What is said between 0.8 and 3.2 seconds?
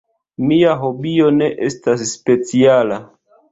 hobio ne estas speciala.